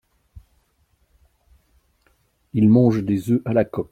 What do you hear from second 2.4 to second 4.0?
Il mange des œufs à la coque!